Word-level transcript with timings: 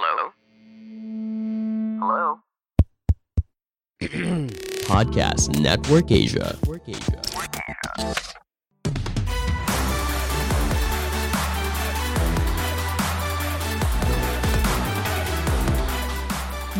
Hello? 0.00 0.32
Hello? 2.00 2.40
Podcast 4.88 5.52
Network 5.60 6.08
Asia. 6.08 6.56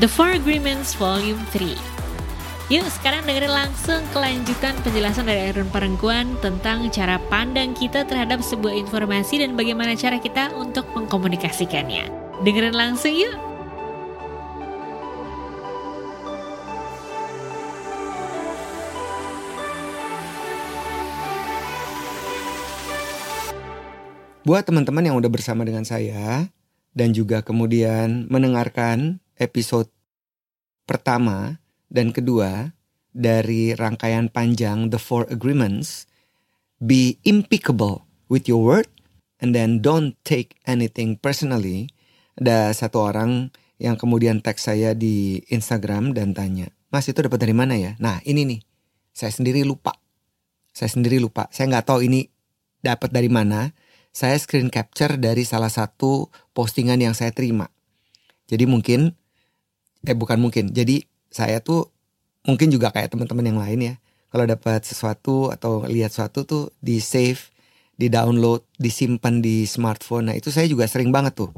The 0.00 0.08
Four 0.08 0.32
Agreements 0.32 0.96
Volume 0.96 1.44
3 1.52 1.76
Yuk 2.72 2.88
sekarang 2.88 3.28
dengerin 3.28 3.52
langsung 3.52 4.00
kelanjutan 4.16 4.72
penjelasan 4.80 5.28
dari 5.28 5.52
Aaron 5.52 5.68
Parengkuan 5.68 6.40
tentang 6.40 6.88
cara 6.88 7.20
pandang 7.28 7.76
kita 7.76 8.08
terhadap 8.08 8.40
sebuah 8.40 8.72
informasi 8.80 9.44
dan 9.44 9.60
bagaimana 9.60 9.92
cara 9.92 10.16
kita 10.16 10.56
untuk 10.56 10.88
mengkomunikasikannya. 10.96 12.19
Dengerin 12.40 12.72
langsung 12.72 13.12
yuk! 13.12 13.36
Buat 24.40 24.64
teman-teman 24.64 25.04
yang 25.04 25.20
udah 25.20 25.28
bersama 25.28 25.68
dengan 25.68 25.84
saya 25.84 26.48
dan 26.96 27.12
juga 27.12 27.44
kemudian 27.44 28.24
mendengarkan 28.32 29.20
episode 29.36 29.92
pertama 30.88 31.60
dan 31.92 32.08
kedua 32.08 32.72
dari 33.12 33.76
rangkaian 33.76 34.32
panjang 34.32 34.88
The 34.88 34.96
Four 34.96 35.28
Agreements, 35.28 36.08
be 36.80 37.20
impeccable 37.28 38.08
with 38.32 38.48
your 38.48 38.64
word 38.64 38.88
and 39.44 39.52
then 39.52 39.84
don't 39.84 40.16
take 40.24 40.56
anything 40.64 41.20
personally. 41.20 41.92
Ada 42.40 42.72
satu 42.72 43.04
orang 43.04 43.52
yang 43.76 44.00
kemudian 44.00 44.40
tag 44.40 44.56
saya 44.56 44.96
di 44.96 45.44
Instagram 45.52 46.16
dan 46.16 46.32
tanya, 46.32 46.72
Mas 46.88 47.06
itu 47.06 47.20
dapat 47.20 47.36
dari 47.36 47.52
mana 47.52 47.76
ya? 47.76 47.94
Nah 48.00 48.24
ini 48.24 48.48
nih, 48.48 48.60
saya 49.12 49.28
sendiri 49.30 49.60
lupa. 49.62 49.92
Saya 50.72 50.88
sendiri 50.88 51.20
lupa. 51.20 51.52
Saya 51.52 51.68
nggak 51.68 51.86
tahu 51.86 52.08
ini 52.08 52.26
dapat 52.80 53.12
dari 53.12 53.28
mana 53.28 53.76
saya 54.10 54.34
screen 54.34 54.68
capture 54.74 55.14
dari 55.16 55.46
salah 55.46 55.70
satu 55.70 56.28
postingan 56.50 56.98
yang 56.98 57.14
saya 57.14 57.30
terima. 57.30 57.70
Jadi 58.50 58.66
mungkin, 58.66 59.14
eh 60.02 60.16
bukan 60.18 60.42
mungkin, 60.42 60.74
jadi 60.74 61.06
saya 61.30 61.62
tuh 61.62 61.94
mungkin 62.42 62.74
juga 62.74 62.90
kayak 62.90 63.14
teman-teman 63.14 63.46
yang 63.46 63.58
lain 63.62 63.80
ya. 63.80 63.94
Kalau 64.30 64.46
dapat 64.46 64.82
sesuatu 64.82 65.50
atau 65.50 65.86
lihat 65.86 66.10
sesuatu 66.10 66.42
tuh 66.46 66.64
di 66.82 66.98
save, 66.98 67.50
di 67.94 68.10
download, 68.10 68.66
disimpan 68.78 69.42
di 69.42 69.66
smartphone. 69.66 70.30
Nah 70.30 70.36
itu 70.38 70.50
saya 70.50 70.66
juga 70.66 70.86
sering 70.90 71.14
banget 71.14 71.38
tuh. 71.38 71.50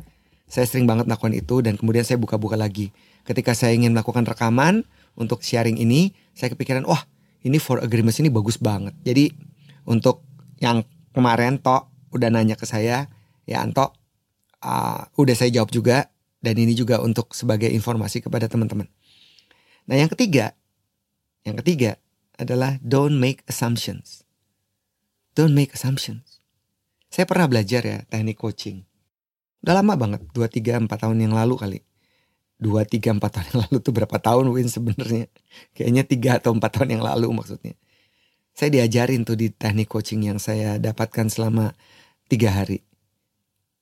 Saya 0.53 0.69
sering 0.69 0.85
banget 0.85 1.09
melakukan 1.09 1.33
itu 1.33 1.65
dan 1.65 1.81
kemudian 1.81 2.05
saya 2.05 2.21
buka-buka 2.21 2.61
lagi. 2.61 2.93
Ketika 3.25 3.57
saya 3.57 3.73
ingin 3.73 3.97
melakukan 3.97 4.29
rekaman 4.29 4.85
untuk 5.17 5.41
sharing 5.41 5.81
ini, 5.81 6.13
saya 6.37 6.53
kepikiran, 6.53 6.85
wah 6.85 7.09
ini 7.41 7.57
for 7.57 7.81
agreements 7.81 8.21
ini 8.21 8.29
bagus 8.29 8.61
banget. 8.61 8.93
Jadi 9.01 9.33
untuk 9.89 10.21
yang 10.61 10.85
kemarin 11.17 11.57
tok 11.57 11.89
udah 12.13 12.29
nanya 12.29 12.61
ke 12.61 12.69
saya, 12.69 13.09
ya 13.49 13.65
Anto, 13.65 13.97
uh, 14.61 15.09
udah 15.17 15.33
saya 15.33 15.49
jawab 15.49 15.73
juga 15.73 16.13
dan 16.45 16.61
ini 16.61 16.77
juga 16.77 17.01
untuk 17.01 17.33
sebagai 17.33 17.73
informasi 17.73 18.21
kepada 18.21 18.45
teman-teman. 18.45 18.93
Nah 19.89 19.97
yang 19.97 20.13
ketiga, 20.13 20.53
yang 21.49 21.57
ketiga 21.65 21.97
adalah 22.37 22.77
don't 22.85 23.17
make 23.17 23.41
assumptions. 23.49 24.29
Don't 25.33 25.57
make 25.57 25.73
assumptions. 25.73 26.45
Saya 27.09 27.25
pernah 27.25 27.49
belajar 27.49 27.81
ya 27.89 28.05
teknik 28.05 28.37
coaching. 28.37 28.92
Udah 29.63 29.79
lama 29.79 29.95
banget, 29.95 30.21
2, 30.35 30.47
3, 30.51 30.83
4 30.83 30.91
tahun 30.91 31.19
yang 31.23 31.35
lalu 31.35 31.55
kali. 31.55 31.79
2, 32.59 32.83
3, 32.87 33.19
4 33.19 33.23
tahun 33.23 33.47
yang 33.51 33.61
lalu 33.67 33.77
tuh 33.79 33.93
berapa 33.95 34.17
tahun 34.19 34.47
Win 34.51 34.69
sebenarnya? 34.71 35.27
Kayaknya 35.75 36.03
3 36.07 36.39
atau 36.43 36.51
4 36.55 36.63
tahun 36.63 36.89
yang 36.99 37.03
lalu 37.03 37.31
maksudnya. 37.31 37.75
Saya 38.53 38.69
diajarin 38.69 39.25
tuh 39.25 39.39
di 39.39 39.49
teknik 39.49 39.89
coaching 39.89 40.29
yang 40.29 40.37
saya 40.37 40.77
dapatkan 40.77 41.33
selama 41.33 41.73
tiga 42.29 42.53
hari. 42.53 42.85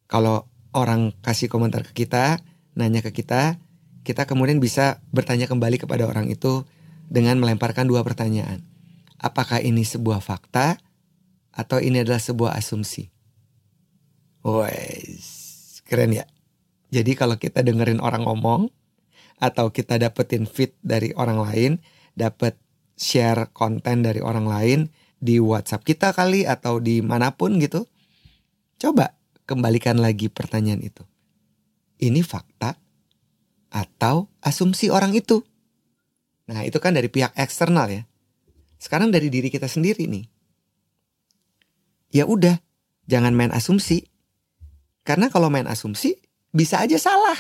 Kalau 0.07 0.47
orang 0.71 1.11
kasih 1.23 1.51
komentar 1.51 1.83
ke 1.83 2.07
kita, 2.07 2.39
nanya 2.79 3.03
ke 3.03 3.11
kita, 3.11 3.59
kita 4.07 4.25
kemudian 4.31 4.63
bisa 4.63 5.03
bertanya 5.11 5.51
kembali 5.51 5.77
kepada 5.83 6.07
orang 6.07 6.31
itu 6.31 6.63
dengan 7.11 7.39
melemparkan 7.43 7.91
dua 7.91 8.07
pertanyaan. 8.07 8.63
Apakah 9.19 9.59
ini 9.61 9.83
sebuah 9.83 10.23
fakta 10.23 10.79
atau 11.51 11.83
ini 11.83 12.07
adalah 12.07 12.23
sebuah 12.23 12.55
asumsi? 12.55 13.11
Wes, 14.41 15.30
keren 15.91 16.15
ya. 16.15 16.25
Jadi 16.95 17.19
kalau 17.19 17.35
kita 17.35 17.67
dengerin 17.67 17.99
orang 17.99 18.23
ngomong 18.23 18.71
atau 19.43 19.75
kita 19.75 19.99
dapetin 19.99 20.47
feed 20.47 20.79
dari 20.87 21.11
orang 21.19 21.43
lain, 21.43 21.73
dapat 22.15 22.55
share 22.95 23.51
konten 23.51 24.07
dari 24.07 24.23
orang 24.23 24.47
lain 24.47 24.81
di 25.19 25.43
WhatsApp 25.43 25.83
kita 25.83 26.15
kali 26.15 26.47
atau 26.47 26.79
di 26.79 27.03
mana 27.03 27.35
pun 27.35 27.59
gitu, 27.59 27.91
Coba 28.81 29.13
kembalikan 29.45 30.01
lagi 30.01 30.33
pertanyaan 30.33 30.81
itu. 30.81 31.05
Ini 32.01 32.25
fakta 32.25 32.81
atau 33.69 34.33
asumsi 34.41 34.89
orang 34.89 35.13
itu? 35.13 35.45
Nah, 36.49 36.65
itu 36.65 36.81
kan 36.81 36.97
dari 36.97 37.13
pihak 37.13 37.37
eksternal 37.37 37.93
ya. 37.93 38.03
Sekarang 38.81 39.13
dari 39.13 39.29
diri 39.29 39.53
kita 39.53 39.69
sendiri 39.69 40.09
nih. 40.09 40.25
Ya 42.09 42.25
udah, 42.25 42.57
jangan 43.05 43.37
main 43.37 43.53
asumsi. 43.53 44.09
Karena 45.05 45.33
kalau 45.33 45.49
main 45.49 45.67
asumsi 45.67 46.17
bisa 46.51 46.83
aja 46.83 46.99
salah. 47.01 47.37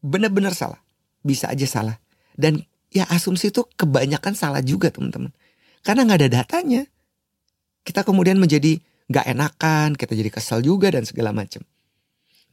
Bener-bener 0.00 0.52
salah. 0.56 0.80
Bisa 1.24 1.50
aja 1.50 1.66
salah. 1.68 1.96
Dan 2.34 2.64
ya 2.92 3.04
asumsi 3.10 3.50
itu 3.50 3.66
kebanyakan 3.76 4.34
salah 4.38 4.62
juga 4.62 4.88
teman-teman. 4.94 5.32
Karena 5.84 6.06
nggak 6.08 6.20
ada 6.24 6.30
datanya. 6.42 6.82
Kita 7.84 8.06
kemudian 8.06 8.40
menjadi 8.40 8.80
nggak 9.12 9.26
enakan, 9.36 9.88
kita 9.98 10.16
jadi 10.16 10.30
kesel 10.32 10.64
juga 10.64 10.88
dan 10.88 11.04
segala 11.04 11.36
macam. 11.36 11.60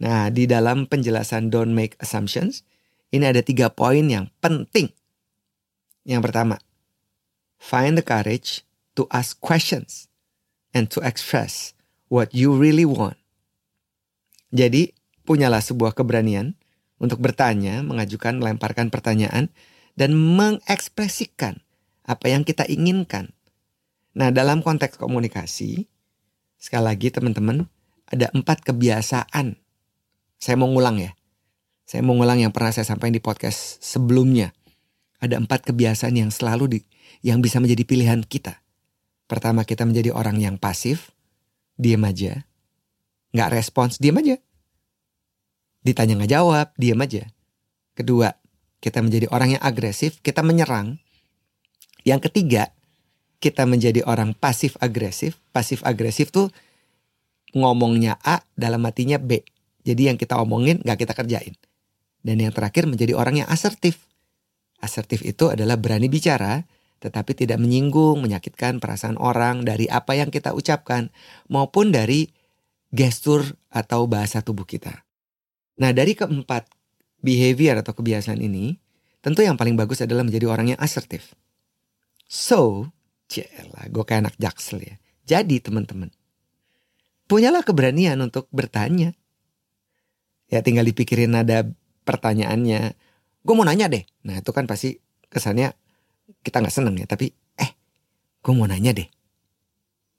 Nah, 0.02 0.34
di 0.34 0.50
dalam 0.50 0.90
penjelasan 0.90 1.54
don't 1.54 1.72
make 1.72 1.94
assumptions, 2.02 2.66
ini 3.14 3.30
ada 3.30 3.46
tiga 3.46 3.70
poin 3.70 4.04
yang 4.10 4.34
penting. 4.42 4.90
Yang 6.04 6.22
pertama, 6.26 6.58
find 7.62 7.94
the 7.96 8.04
courage 8.04 8.66
to 8.98 9.06
ask 9.14 9.38
questions 9.40 10.10
and 10.74 10.90
to 10.90 11.00
express 11.06 11.78
what 12.10 12.34
you 12.34 12.50
really 12.50 12.84
want. 12.84 13.21
Jadi, 14.52 14.92
punyalah 15.24 15.64
sebuah 15.64 15.96
keberanian 15.96 16.60
untuk 17.00 17.24
bertanya, 17.24 17.82
mengajukan, 17.82 18.38
melemparkan 18.38 18.92
pertanyaan, 18.92 19.50
dan 19.96 20.16
mengekspresikan 20.16 21.64
apa 22.04 22.26
yang 22.32 22.44
kita 22.44 22.68
inginkan. 22.68 23.32
Nah, 24.12 24.30
dalam 24.32 24.60
konteks 24.60 25.00
komunikasi, 25.00 25.88
Sekali 26.62 26.94
lagi 26.94 27.10
teman-teman, 27.10 27.66
ada 28.06 28.30
empat 28.38 28.62
kebiasaan. 28.62 29.58
Saya 30.38 30.56
mau 30.62 30.70
ngulang 30.70 31.02
ya. 31.02 31.18
Saya 31.90 32.06
mau 32.06 32.14
ngulang 32.14 32.38
yang 32.38 32.54
pernah 32.54 32.70
saya 32.70 32.86
sampaikan 32.86 33.18
di 33.18 33.24
podcast 33.24 33.82
sebelumnya. 33.82 34.54
Ada 35.18 35.42
empat 35.42 35.66
kebiasaan 35.66 36.22
yang 36.22 36.30
selalu 36.30 36.66
di, 36.70 36.80
yang 37.26 37.42
bisa 37.42 37.58
menjadi 37.58 37.82
pilihan 37.82 38.22
kita. 38.22 38.62
Pertama 39.26 39.66
kita 39.66 39.90
menjadi 39.90 40.14
orang 40.14 40.38
yang 40.38 40.62
pasif, 40.62 41.18
diam 41.82 42.06
aja. 42.06 42.46
Nggak 43.32 43.50
respons, 43.52 43.98
diam 43.98 44.20
aja. 44.20 44.36
Ditanya 45.82 46.20
nggak 46.20 46.32
jawab, 46.32 46.68
diam 46.78 47.00
aja. 47.02 47.26
Kedua, 47.96 48.32
kita 48.82 49.00
menjadi 49.02 49.28
orang 49.32 49.58
yang 49.58 49.64
agresif, 49.64 50.20
kita 50.22 50.42
menyerang. 50.42 50.98
Yang 52.02 52.30
ketiga, 52.30 52.74
kita 53.42 53.66
menjadi 53.66 54.06
orang 54.06 54.38
pasif 54.38 54.78
agresif, 54.78 55.42
pasif 55.50 55.82
agresif 55.82 56.30
tuh 56.30 56.54
ngomongnya 57.58 58.18
A 58.22 58.46
dalam 58.54 58.86
matinya 58.86 59.18
B. 59.18 59.42
Jadi 59.82 60.14
yang 60.14 60.18
kita 60.18 60.38
omongin 60.38 60.78
gak 60.86 61.02
kita 61.02 61.14
kerjain. 61.18 61.58
Dan 62.22 62.38
yang 62.38 62.54
terakhir 62.54 62.86
menjadi 62.86 63.18
orang 63.18 63.42
yang 63.42 63.50
asertif. 63.50 64.06
Asertif 64.78 65.26
itu 65.26 65.50
adalah 65.50 65.78
berani 65.78 66.06
bicara, 66.06 66.62
tetapi 67.02 67.34
tidak 67.34 67.58
menyinggung, 67.58 68.22
menyakitkan 68.22 68.78
perasaan 68.78 69.18
orang 69.18 69.66
dari 69.66 69.90
apa 69.90 70.14
yang 70.14 70.30
kita 70.30 70.54
ucapkan, 70.54 71.10
maupun 71.50 71.90
dari 71.90 72.30
gestur 72.92 73.56
atau 73.72 74.06
bahasa 74.06 74.44
tubuh 74.44 74.68
kita. 74.68 75.08
Nah 75.80 75.96
dari 75.96 76.14
keempat 76.14 76.68
behavior 77.24 77.80
atau 77.80 77.96
kebiasaan 77.96 78.44
ini, 78.44 78.76
tentu 79.24 79.42
yang 79.42 79.56
paling 79.56 79.80
bagus 79.80 80.04
adalah 80.04 80.28
menjadi 80.28 80.52
orang 80.52 80.76
yang 80.76 80.80
asertif. 80.82 81.34
So, 82.28 82.92
Cielah, 83.32 83.88
gue 83.88 84.04
kayak 84.04 84.28
anak 84.28 84.36
jaksel 84.36 84.84
ya. 84.84 84.96
Jadi 85.24 85.64
teman-teman, 85.64 86.12
punyalah 87.32 87.64
keberanian 87.64 88.20
untuk 88.20 88.52
bertanya. 88.52 89.16
Ya 90.52 90.60
tinggal 90.60 90.84
dipikirin 90.84 91.32
ada 91.32 91.64
pertanyaannya. 92.04 92.92
Gue 93.40 93.54
mau 93.56 93.64
nanya 93.64 93.88
deh. 93.88 94.04
Nah 94.28 94.44
itu 94.44 94.52
kan 94.52 94.68
pasti 94.68 95.00
kesannya 95.32 95.72
kita 96.44 96.60
gak 96.60 96.76
seneng 96.76 97.00
ya. 97.00 97.08
Tapi 97.08 97.32
eh 97.56 97.72
gue 98.44 98.52
mau 98.52 98.68
nanya 98.68 98.92
deh. 98.92 99.08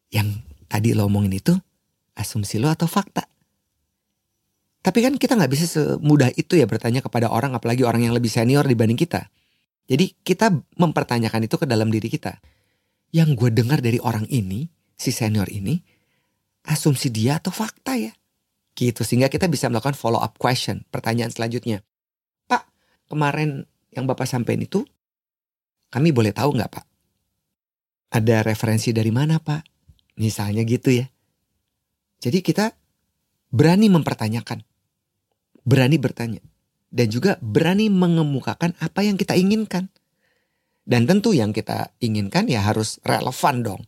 Yang 0.08 0.40
tadi 0.72 0.96
lo 0.96 1.04
omongin 1.04 1.36
itu 1.36 1.52
asumsi 2.18 2.60
lo 2.60 2.68
atau 2.68 2.88
fakta? 2.88 3.24
Tapi 4.82 4.98
kan 4.98 5.14
kita 5.14 5.38
nggak 5.38 5.52
bisa 5.52 5.64
semudah 5.70 6.34
itu 6.34 6.58
ya 6.58 6.66
bertanya 6.66 6.98
kepada 6.98 7.30
orang, 7.30 7.54
apalagi 7.54 7.86
orang 7.86 8.02
yang 8.02 8.14
lebih 8.14 8.28
senior 8.28 8.66
dibanding 8.66 8.98
kita. 8.98 9.30
Jadi 9.86 10.18
kita 10.26 10.50
mempertanyakan 10.74 11.46
itu 11.46 11.54
ke 11.54 11.66
dalam 11.70 11.86
diri 11.86 12.10
kita. 12.10 12.42
Yang 13.14 13.38
gue 13.38 13.50
dengar 13.54 13.78
dari 13.78 14.02
orang 14.02 14.26
ini, 14.26 14.66
si 14.98 15.14
senior 15.14 15.46
ini, 15.54 15.78
asumsi 16.66 17.14
dia 17.14 17.38
atau 17.38 17.54
fakta 17.54 17.94
ya? 17.94 18.10
Gitu, 18.74 19.06
sehingga 19.06 19.30
kita 19.30 19.46
bisa 19.46 19.70
melakukan 19.70 19.94
follow 19.94 20.18
up 20.18 20.34
question, 20.40 20.82
pertanyaan 20.90 21.30
selanjutnya. 21.30 21.86
Pak, 22.50 22.66
kemarin 23.06 23.68
yang 23.94 24.08
Bapak 24.08 24.26
sampaikan 24.26 24.64
itu, 24.64 24.80
kami 25.92 26.10
boleh 26.10 26.32
tahu 26.32 26.56
nggak 26.56 26.72
Pak? 26.72 26.86
Ada 28.16 28.42
referensi 28.42 28.90
dari 28.90 29.12
mana 29.12 29.38
Pak? 29.38 29.62
Misalnya 30.18 30.64
gitu 30.64 30.90
ya. 30.90 31.06
Jadi 32.22 32.38
kita 32.38 32.70
berani 33.50 33.90
mempertanyakan 33.90 34.62
berani 35.62 35.98
bertanya, 35.98 36.42
dan 36.90 37.06
juga 37.08 37.38
berani 37.40 37.88
mengemukakan 37.88 38.74
apa 38.82 39.00
yang 39.06 39.16
kita 39.16 39.38
inginkan. 39.38 39.88
Dan 40.82 41.06
tentu 41.06 41.30
yang 41.30 41.54
kita 41.54 41.94
inginkan 42.02 42.50
ya 42.50 42.66
harus 42.66 42.98
relevan 43.06 43.62
dong. 43.62 43.82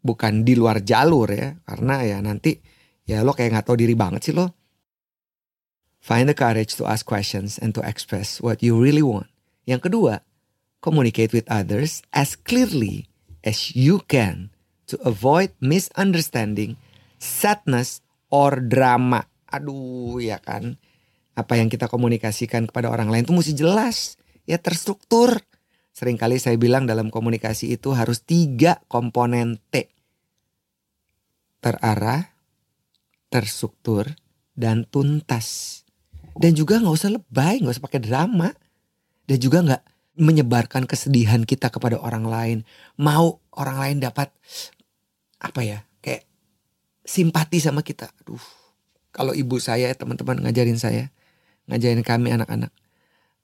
Bukan 0.00 0.48
di 0.48 0.56
luar 0.56 0.80
jalur 0.80 1.28
ya. 1.28 1.52
Karena 1.68 2.00
ya 2.00 2.18
nanti 2.24 2.56
ya 3.04 3.20
lo 3.20 3.36
kayak 3.36 3.60
gak 3.60 3.66
tahu 3.68 3.76
diri 3.84 3.92
banget 3.92 4.32
sih 4.32 4.34
lo. 4.34 4.48
Find 6.00 6.26
the 6.26 6.34
courage 6.34 6.74
to 6.80 6.88
ask 6.88 7.04
questions 7.04 7.60
and 7.60 7.76
to 7.76 7.84
express 7.84 8.40
what 8.40 8.64
you 8.64 8.80
really 8.80 9.04
want. 9.04 9.28
Yang 9.68 9.92
kedua, 9.92 10.24
communicate 10.80 11.36
with 11.36 11.46
others 11.52 12.00
as 12.16 12.34
clearly 12.34 13.12
as 13.44 13.76
you 13.76 14.00
can 14.08 14.50
to 14.88 14.96
avoid 15.04 15.52
misunderstanding, 15.60 16.80
sadness, 17.22 18.02
or 18.34 18.58
drama. 18.58 19.22
Aduh 19.46 20.18
ya 20.18 20.42
kan 20.42 20.74
apa 21.32 21.56
yang 21.56 21.72
kita 21.72 21.88
komunikasikan 21.88 22.68
kepada 22.68 22.92
orang 22.92 23.08
lain 23.08 23.24
itu 23.24 23.32
mesti 23.32 23.54
jelas, 23.56 24.20
ya 24.44 24.60
terstruktur. 24.60 25.40
Seringkali 25.92 26.40
saya 26.40 26.56
bilang 26.56 26.88
dalam 26.88 27.12
komunikasi 27.12 27.76
itu 27.76 27.92
harus 27.92 28.24
tiga 28.24 28.80
komponen 28.88 29.60
T. 29.68 29.92
Terarah, 31.60 32.32
terstruktur, 33.28 34.08
dan 34.56 34.88
tuntas. 34.88 35.80
Dan 36.32 36.56
juga 36.56 36.80
nggak 36.80 36.96
usah 36.96 37.12
lebay, 37.12 37.60
nggak 37.60 37.76
usah 37.76 37.84
pakai 37.84 38.00
drama. 38.00 38.48
Dan 39.28 39.36
juga 39.36 39.60
nggak 39.60 39.82
menyebarkan 40.16 40.88
kesedihan 40.88 41.44
kita 41.44 41.68
kepada 41.68 42.00
orang 42.00 42.24
lain. 42.24 42.58
Mau 42.96 43.40
orang 43.52 43.76
lain 43.80 43.96
dapat 44.00 44.32
apa 45.44 45.60
ya, 45.60 45.84
simpati 47.02 47.58
sama 47.58 47.82
kita. 47.82 48.10
Aduh, 48.22 48.42
kalau 49.12 49.36
ibu 49.36 49.58
saya, 49.58 49.92
teman-teman 49.92 50.40
ngajarin 50.42 50.78
saya, 50.80 51.12
ngajarin 51.68 52.02
kami 52.02 52.32
anak-anak. 52.32 52.72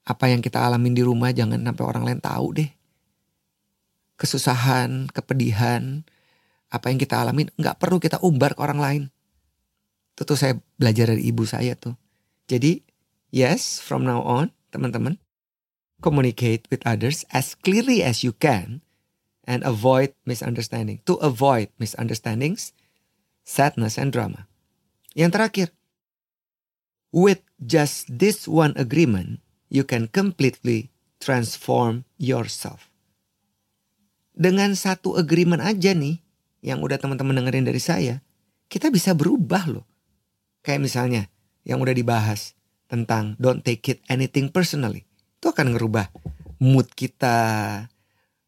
Apa 0.07 0.31
yang 0.31 0.41
kita 0.41 0.63
alamin 0.65 0.97
di 0.97 1.05
rumah 1.05 1.29
jangan 1.29 1.61
sampai 1.61 1.85
orang 1.85 2.03
lain 2.07 2.19
tahu 2.19 2.47
deh. 2.57 2.69
Kesusahan, 4.19 5.07
kepedihan, 5.13 6.03
apa 6.69 6.89
yang 6.89 6.99
kita 7.01 7.21
alamin 7.21 7.49
nggak 7.57 7.77
perlu 7.77 8.01
kita 8.01 8.17
umbar 8.25 8.57
ke 8.57 8.61
orang 8.65 8.79
lain. 8.81 9.03
Itu 10.17 10.25
tuh 10.25 10.37
saya 10.37 10.53
belajar 10.75 11.13
dari 11.13 11.25
ibu 11.29 11.45
saya 11.45 11.77
tuh. 11.77 11.95
Jadi 12.49 12.81
yes, 13.29 13.77
from 13.79 14.05
now 14.05 14.19
on 14.25 14.49
teman-teman, 14.73 15.21
communicate 16.01 16.65
with 16.73 16.81
others 16.85 17.25
as 17.33 17.53
clearly 17.53 18.01
as 18.01 18.25
you 18.25 18.33
can 18.33 18.81
and 19.45 19.65
avoid 19.65 20.13
misunderstanding. 20.25 21.01
To 21.09 21.17
avoid 21.21 21.73
misunderstandings, 21.81 22.73
sadness 23.49 23.97
and 23.97 24.13
drama. 24.13 24.45
Yang 25.17 25.31
terakhir, 25.33 25.67
With 27.09 27.41
just 27.57 28.05
this 28.21 28.45
one 28.45 28.77
agreement, 28.77 29.41
you 29.73 29.81
can 29.81 30.13
completely 30.13 30.93
transform 31.17 32.05
yourself. 32.21 32.93
Dengan 34.37 34.77
satu 34.77 35.17
agreement 35.17 35.57
aja 35.65 35.97
nih, 35.97 36.21
yang 36.61 36.85
udah 36.85 37.01
teman-teman 37.01 37.41
dengerin 37.41 37.65
dari 37.65 37.81
saya, 37.81 38.21
kita 38.69 38.93
bisa 38.93 39.17
berubah 39.17 39.65
loh. 39.65 39.89
Kayak 40.61 40.85
misalnya, 40.85 41.21
yang 41.65 41.81
udah 41.81 41.97
dibahas 41.97 42.53
tentang 42.85 43.33
don't 43.41 43.65
take 43.65 43.89
it 43.89 44.05
anything 44.05 44.53
personally. 44.53 45.09
Itu 45.41 45.49
akan 45.49 45.73
ngerubah 45.73 46.13
mood 46.61 46.93
kita 46.93 47.35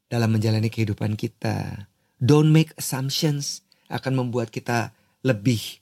dalam 0.05 0.29
menjalani 0.37 0.69
kehidupan 0.69 1.17
kita. 1.17 1.89
Don't 2.21 2.53
make 2.53 2.77
assumptions 2.77 3.65
akan 3.91 4.25
membuat 4.25 4.49
kita 4.49 4.95
lebih 5.21 5.81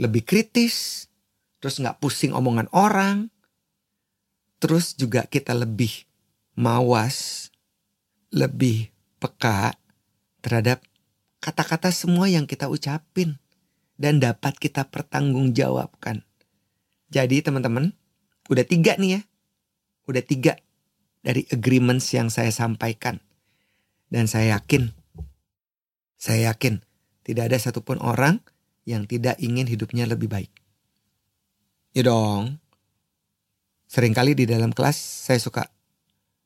lebih 0.00 0.24
kritis, 0.24 1.06
terus 1.60 1.76
nggak 1.76 2.00
pusing 2.00 2.32
omongan 2.32 2.72
orang, 2.72 3.28
terus 4.56 4.96
juga 4.96 5.28
kita 5.28 5.52
lebih 5.52 6.08
mawas, 6.56 7.50
lebih 8.32 8.88
peka 9.20 9.76
terhadap 10.40 10.80
kata-kata 11.44 11.92
semua 11.92 12.32
yang 12.32 12.48
kita 12.48 12.72
ucapin 12.72 13.36
dan 14.00 14.16
dapat 14.16 14.56
kita 14.56 14.88
pertanggungjawabkan. 14.88 16.24
Jadi 17.12 17.44
teman-teman, 17.44 17.92
udah 18.48 18.64
tiga 18.64 18.96
nih 18.96 19.18
ya, 19.18 19.22
udah 20.08 20.24
tiga 20.24 20.56
dari 21.20 21.44
agreements 21.52 22.08
yang 22.16 22.32
saya 22.32 22.48
sampaikan. 22.48 23.20
Dan 24.08 24.26
saya 24.26 24.56
yakin, 24.58 24.90
saya 26.20 26.52
yakin 26.52 26.84
tidak 27.24 27.48
ada 27.48 27.56
satupun 27.56 27.96
orang 28.04 28.44
yang 28.84 29.08
tidak 29.08 29.40
ingin 29.40 29.64
hidupnya 29.64 30.04
lebih 30.04 30.28
baik. 30.28 30.52
Ya 31.96 32.04
dong. 32.04 32.60
Seringkali 33.88 34.36
di 34.36 34.44
dalam 34.44 34.70
kelas 34.70 35.00
saya 35.00 35.40
suka 35.40 35.72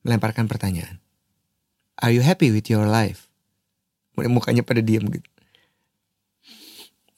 melemparkan 0.06 0.47
pertanyaan. 0.47 1.03
Are 1.99 2.15
you 2.15 2.23
happy 2.23 2.55
with 2.55 2.71
your 2.71 2.87
life? 2.87 3.26
Mukanya 4.15 4.62
pada 4.62 4.79
diam 4.79 5.11
gitu. 5.11 5.26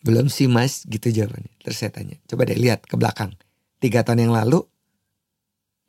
Belum 0.00 0.32
sih 0.32 0.48
mas 0.48 0.86
gitu 0.88 1.12
jawabannya. 1.12 1.52
Terus 1.60 1.76
saya 1.76 1.92
tanya. 1.92 2.16
Coba 2.24 2.48
deh 2.48 2.56
lihat 2.56 2.88
ke 2.88 2.94
belakang. 2.96 3.36
Tiga 3.82 4.00
tahun 4.00 4.30
yang 4.30 4.34
lalu. 4.34 4.64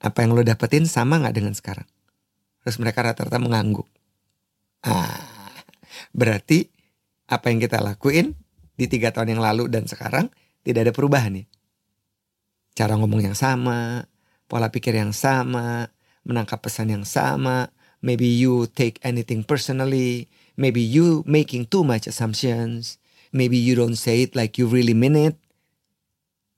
Apa 0.04 0.25
yang 0.25 0.36
lo 0.36 0.44
dapetin 0.46 0.86
sama 0.86 1.18
gak 1.22 1.38
dengan 1.38 1.54
sekarang? 1.58 1.88
Terus 2.62 2.78
mereka 2.78 3.02
rata-rata 3.02 3.38
mengangguk. 3.42 3.90
Ah, 4.86 5.37
berarti 6.16 6.70
apa 7.28 7.52
yang 7.52 7.60
kita 7.60 7.84
lakuin 7.84 8.34
di 8.78 8.86
tiga 8.88 9.12
tahun 9.12 9.38
yang 9.38 9.44
lalu 9.44 9.68
dan 9.68 9.90
sekarang 9.90 10.32
tidak 10.62 10.90
ada 10.90 10.94
perubahan 10.94 11.44
ya 11.44 11.46
cara 12.78 12.94
ngomong 12.94 13.26
yang 13.26 13.34
sama, 13.34 14.06
pola 14.46 14.70
pikir 14.70 14.94
yang 14.94 15.10
sama, 15.10 15.90
menangkap 16.21 16.62
pesan 16.62 16.94
yang 16.94 17.06
sama. 17.10 17.74
Maybe 18.06 18.30
you 18.30 18.69
take 18.69 19.02
anything 19.02 19.42
personally. 19.42 20.30
Maybe 20.54 20.86
you 20.86 21.26
making 21.26 21.66
too 21.66 21.81
much 21.81 22.06
assumptions. 22.06 23.02
Maybe 23.33 23.57
you 23.57 23.74
don't 23.74 23.98
say 23.98 24.30
it 24.30 24.38
like 24.38 24.62
you 24.62 24.69
really 24.69 24.94
mean 24.94 25.18
it. 25.18 25.33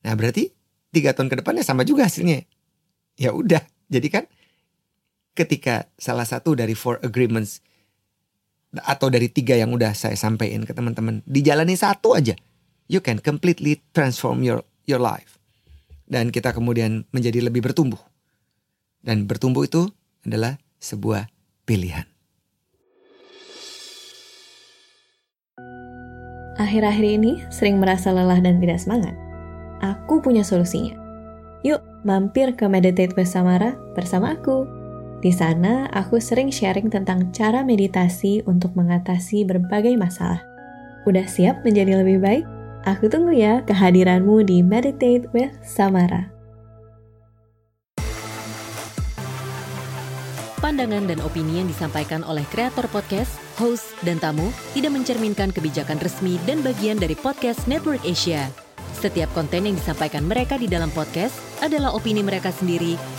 Nah 0.04 0.20
berarti 0.20 0.52
tiga 0.92 1.16
tahun 1.16 1.32
ke 1.32 1.40
depannya 1.40 1.64
sama 1.64 1.88
juga 1.88 2.12
hasilnya. 2.12 2.44
Ya 3.16 3.32
udah, 3.32 3.64
jadi 3.88 4.08
kan 4.12 4.24
ketika 5.32 5.88
salah 5.96 6.28
satu 6.28 6.60
dari 6.60 6.76
four 6.76 7.00
agreements 7.00 7.64
atau 8.76 9.10
dari 9.10 9.32
tiga 9.34 9.58
yang 9.58 9.74
udah 9.74 9.98
saya 9.98 10.14
sampaikan 10.14 10.62
ke 10.66 10.74
teman-teman 10.76 11.26
dijalani 11.26 11.74
satu 11.74 12.14
aja, 12.14 12.38
you 12.86 13.02
can 13.02 13.18
completely 13.18 13.82
transform 13.94 14.46
your 14.46 14.62
your 14.86 15.02
life 15.02 15.40
dan 16.10 16.34
kita 16.34 16.52
kemudian 16.52 17.06
menjadi 17.14 17.46
lebih 17.46 17.62
bertumbuh. 17.62 18.02
Dan 19.00 19.30
bertumbuh 19.30 19.64
itu 19.64 19.88
adalah 20.26 20.60
sebuah 20.82 21.30
pilihan. 21.64 22.04
Akhir-akhir 26.60 27.06
ini 27.08 27.40
sering 27.48 27.80
merasa 27.80 28.12
lelah 28.12 28.44
dan 28.44 28.60
tidak 28.60 28.84
semangat. 28.84 29.16
Aku 29.80 30.20
punya 30.20 30.44
solusinya. 30.44 30.92
Yuk, 31.64 31.80
mampir 32.04 32.52
ke 32.60 32.68
Meditate 32.68 33.16
with 33.16 33.32
Samara 33.32 33.80
bersama 33.96 34.36
aku. 34.36 34.79
Di 35.20 35.36
sana, 35.36 35.92
aku 35.92 36.16
sering 36.24 36.48
sharing 36.48 36.88
tentang 36.88 37.36
cara 37.36 37.60
meditasi 37.60 38.40
untuk 38.48 38.72
mengatasi 38.80 39.44
berbagai 39.44 40.00
masalah. 40.00 40.40
Udah 41.04 41.28
siap 41.28 41.60
menjadi 41.68 42.00
lebih 42.00 42.24
baik? 42.24 42.48
Aku 42.88 43.12
tunggu 43.12 43.36
ya 43.36 43.60
kehadiranmu 43.68 44.48
di 44.48 44.64
Meditate 44.64 45.28
with 45.36 45.52
Samara. 45.60 46.32
Pandangan 50.64 51.08
dan 51.08 51.20
opini 51.24 51.60
yang 51.60 51.68
disampaikan 51.68 52.24
oleh 52.24 52.48
kreator 52.48 52.88
podcast, 52.88 53.36
host, 53.60 53.92
dan 54.08 54.24
tamu 54.24 54.48
tidak 54.72 54.96
mencerminkan 54.96 55.52
kebijakan 55.52 56.00
resmi 56.00 56.40
dan 56.48 56.64
bagian 56.64 56.96
dari 56.96 57.16
podcast 57.20 57.68
Network 57.68 58.04
Asia. 58.08 58.48
Setiap 58.96 59.32
konten 59.36 59.68
yang 59.68 59.76
disampaikan 59.76 60.24
mereka 60.24 60.56
di 60.60 60.68
dalam 60.68 60.92
podcast 60.92 61.36
adalah 61.60 61.96
opini 61.96 62.20
mereka 62.20 62.52
sendiri 62.52 63.00